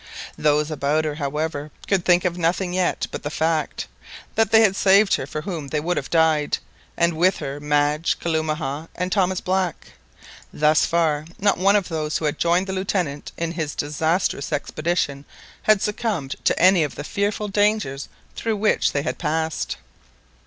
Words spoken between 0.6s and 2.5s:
about her, however, could think of